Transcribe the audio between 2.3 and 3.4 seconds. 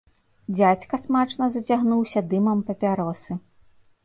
дымам папяросы.